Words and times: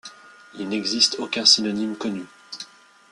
Il 0.57 0.67
n'existe 0.67 1.17
aucun 1.19 1.45
synonyme 1.45 1.95
connu. 1.95 2.25